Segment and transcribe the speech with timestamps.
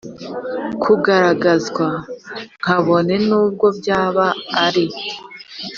[0.83, 1.87] kugaragazwa
[2.65, 4.25] kabone n ubwo byaba
[4.65, 4.85] ari